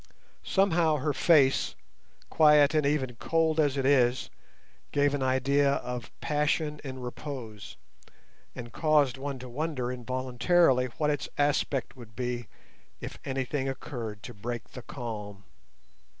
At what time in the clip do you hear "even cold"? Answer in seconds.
2.87-3.59